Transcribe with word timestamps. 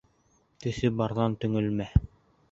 Төҫө 0.63 0.89
барҙан 1.01 1.35
төңөлмә. 1.43 1.87